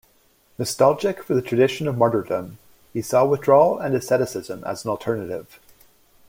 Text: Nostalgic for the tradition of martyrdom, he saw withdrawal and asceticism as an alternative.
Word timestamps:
Nostalgic 0.57 1.21
for 1.21 1.35
the 1.35 1.43
tradition 1.43 1.87
of 1.87 1.95
martyrdom, 1.95 2.57
he 2.91 3.03
saw 3.03 3.23
withdrawal 3.23 3.77
and 3.77 3.93
asceticism 3.93 4.63
as 4.63 4.83
an 4.83 4.89
alternative. 4.89 5.59